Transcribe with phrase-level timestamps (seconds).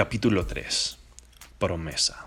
[0.00, 0.96] Capítulo 3.
[1.58, 2.26] Promesa.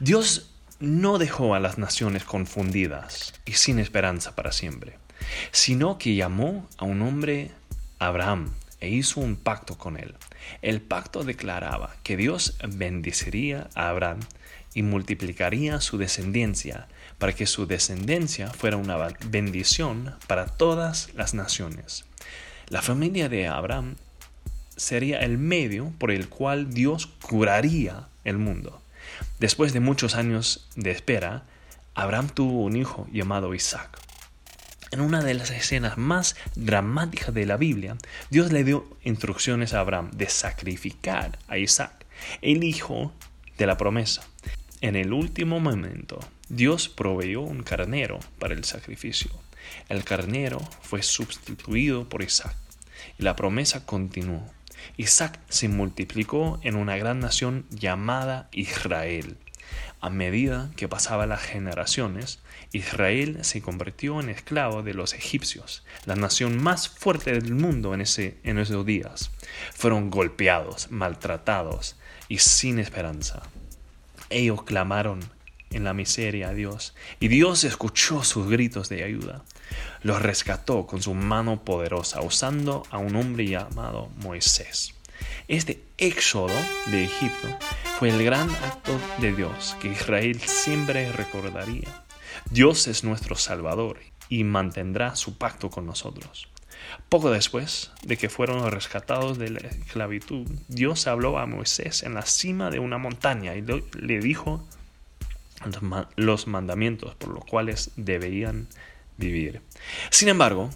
[0.00, 4.96] Dios no dejó a las naciones confundidas y sin esperanza para siempre,
[5.52, 7.50] sino que llamó a un hombre
[7.98, 10.14] Abraham e hizo un pacto con él.
[10.62, 14.20] El pacto declaraba que Dios bendeciría a Abraham
[14.72, 22.06] y multiplicaría su descendencia para que su descendencia fuera una bendición para todas las naciones.
[22.68, 23.96] La familia de Abraham
[24.80, 28.82] sería el medio por el cual Dios curaría el mundo.
[29.38, 31.44] Después de muchos años de espera,
[31.94, 33.98] Abraham tuvo un hijo llamado Isaac.
[34.90, 37.96] En una de las escenas más dramáticas de la Biblia,
[38.30, 42.06] Dios le dio instrucciones a Abraham de sacrificar a Isaac,
[42.40, 43.12] el hijo
[43.58, 44.22] de la promesa.
[44.80, 46.18] En el último momento,
[46.48, 49.30] Dios proveyó un carnero para el sacrificio.
[49.90, 52.56] El carnero fue sustituido por Isaac
[53.18, 54.42] y la promesa continuó.
[54.96, 59.36] Isaac se multiplicó en una gran nación llamada Israel.
[60.00, 62.40] A medida que pasaban las generaciones,
[62.72, 68.00] Israel se convirtió en esclavo de los egipcios, la nación más fuerte del mundo en,
[68.00, 69.30] ese, en esos días.
[69.74, 71.96] Fueron golpeados, maltratados
[72.28, 73.42] y sin esperanza.
[74.30, 75.20] Ellos clamaron
[75.70, 79.44] en la miseria a Dios, y Dios escuchó sus gritos de ayuda.
[80.02, 84.94] Los rescató con su mano poderosa, usando a un hombre llamado Moisés.
[85.48, 86.54] Este éxodo
[86.86, 87.48] de Egipto
[87.98, 91.88] fue el gran acto de Dios que Israel siempre recordaría.
[92.50, 96.48] Dios es nuestro Salvador y mantendrá su pacto con nosotros.
[97.08, 102.22] Poco después de que fueron rescatados de la esclavitud, Dios habló a Moisés en la
[102.22, 104.66] cima de una montaña y le dijo
[106.16, 108.68] los mandamientos por los cuales debían
[109.16, 109.60] vivir.
[110.10, 110.70] Sin embargo,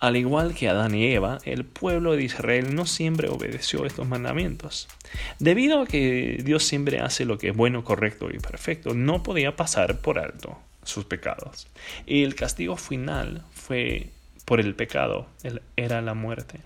[0.00, 4.88] al igual que Adán y Eva, el pueblo de Israel no siempre obedeció estos mandamientos.
[5.40, 9.56] Debido a que Dios siempre hace lo que es bueno, correcto y perfecto, no podía
[9.56, 11.66] pasar por alto sus pecados.
[12.06, 14.10] Y el castigo final fue
[14.44, 15.26] por el pecado,
[15.76, 16.60] era la muerte.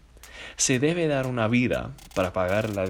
[0.57, 2.87] Se debe dar una vida para pagar la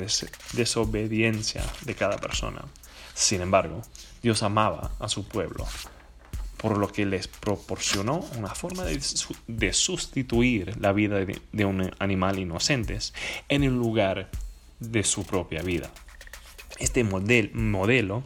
[0.53, 2.63] desobediencia de cada persona.
[3.15, 3.83] Sin embargo,
[4.23, 5.67] Dios amaba a su pueblo
[6.63, 12.97] por lo que les proporcionó una forma de, sustituir la vida de, un animal inocente
[13.49, 14.31] en el lugar
[14.79, 15.91] de su propia vida.
[16.79, 18.23] Este modelo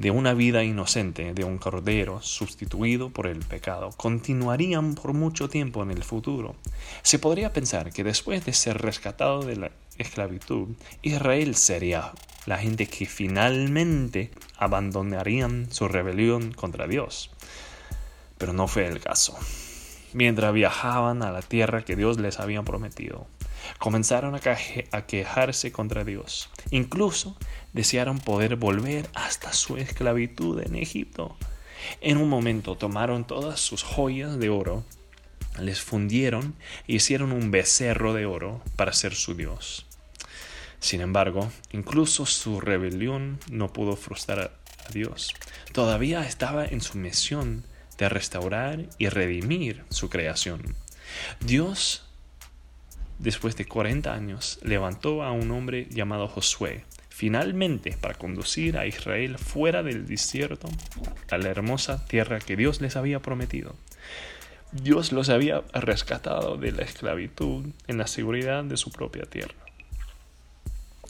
[0.00, 5.82] de una vida inocente, de un cordero sustituido por el pecado, continuarían por mucho tiempo
[5.82, 6.56] en el futuro.
[7.02, 10.68] Se podría pensar que después de ser rescatado de la esclavitud,
[11.02, 12.12] Israel sería
[12.46, 17.30] la gente que finalmente abandonarían su rebelión contra Dios.
[18.38, 19.38] Pero no fue el caso.
[20.14, 23.26] Mientras viajaban a la tierra que Dios les había prometido,
[23.78, 26.50] comenzaron a, quejarse contra Dios.
[26.70, 27.36] Incluso
[27.72, 31.36] desearon poder volver hasta su esclavitud en Egipto.
[32.00, 34.84] En un momento tomaron todas sus joyas de oro,
[35.58, 36.54] les fundieron
[36.86, 39.86] e hicieron un becerro de oro para ser su Dios.
[40.78, 44.52] Sin embargo, incluso su rebelión no pudo frustrar
[44.86, 45.34] a Dios.
[45.72, 47.64] Todavía estaba en su misión
[47.98, 50.74] de restaurar y redimir su creación.
[51.40, 52.09] Dios,
[53.20, 59.38] después de 40 años, levantó a un hombre llamado Josué, finalmente para conducir a Israel
[59.38, 60.68] fuera del desierto
[61.30, 63.76] a la hermosa tierra que Dios les había prometido.
[64.72, 69.54] Dios los había rescatado de la esclavitud en la seguridad de su propia tierra.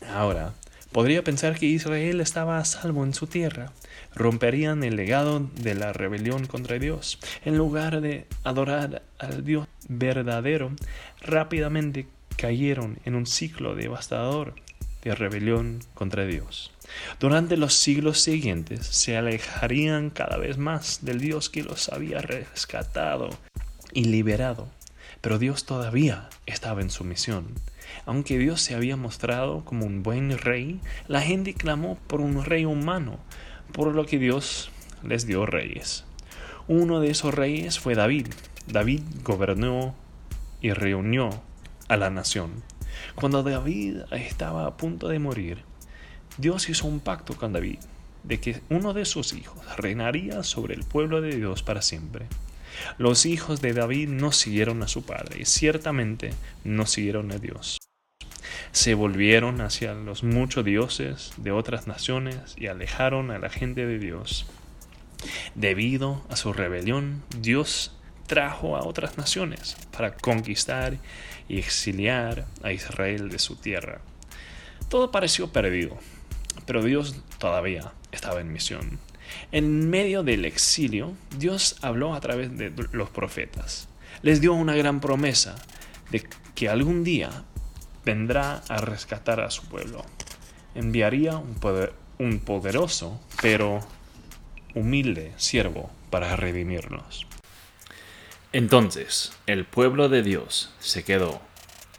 [0.08, 0.54] Ahora,
[0.92, 3.72] podría pensar que Israel estaba a salvo en su tierra.
[4.14, 7.18] Romperían el legado de la rebelión contra Dios.
[7.44, 10.72] En lugar de adorar al Dios verdadero,
[11.20, 12.06] rápidamente
[12.36, 14.54] cayeron en un ciclo devastador
[15.02, 16.72] de rebelión contra Dios.
[17.18, 23.30] Durante los siglos siguientes se alejarían cada vez más del Dios que los había rescatado
[23.92, 24.68] y liberado.
[25.20, 27.46] Pero Dios todavía estaba en su misión.
[28.06, 32.64] Aunque Dios se había mostrado como un buen rey, la gente clamó por un rey
[32.64, 33.18] humano,
[33.72, 34.70] por lo que Dios
[35.02, 36.04] les dio reyes.
[36.68, 38.28] Uno de esos reyes fue David.
[38.66, 39.94] David gobernó
[40.60, 41.30] y reunió
[41.88, 42.62] a la nación.
[43.14, 45.64] Cuando David estaba a punto de morir,
[46.38, 47.78] Dios hizo un pacto con David
[48.22, 52.26] de que uno de sus hijos reinaría sobre el pueblo de Dios para siempre.
[52.98, 56.32] Los hijos de David no siguieron a su padre y ciertamente
[56.64, 57.78] no siguieron a Dios.
[58.72, 63.98] Se volvieron hacia los muchos dioses de otras naciones y alejaron a la gente de
[63.98, 64.46] Dios.
[65.54, 67.92] Debido a su rebelión, Dios
[68.26, 70.98] trajo a otras naciones para conquistar
[71.48, 74.00] y exiliar a Israel de su tierra.
[74.88, 75.98] Todo pareció perdido,
[76.64, 79.00] pero Dios todavía estaba en misión.
[79.52, 83.88] En medio del exilio, Dios habló a través de los profetas.
[84.22, 85.56] Les dio una gran promesa
[86.10, 87.30] de que algún día
[88.04, 90.04] vendrá a rescatar a su pueblo.
[90.74, 93.80] Enviaría un, poderoso, pero
[94.74, 97.26] humilde siervo para redimirnos.
[98.52, 101.40] Entonces el pueblo de Dios se quedó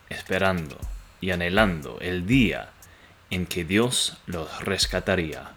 [0.09, 0.77] esperando
[1.21, 2.71] y anhelando el día
[3.29, 5.51] en que Dios los rescataría